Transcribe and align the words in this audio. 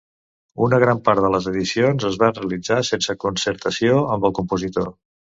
Una 0.67 0.77
gran 0.83 1.01
part 1.09 1.19
de 1.25 1.29
les 1.33 1.49
edicions 1.51 2.07
es 2.09 2.17
van 2.23 2.33
realitzar 2.37 2.77
sense 2.87 3.15
concertació 3.25 3.99
amb 4.15 4.27
el 4.31 4.35
compositor. 4.41 4.89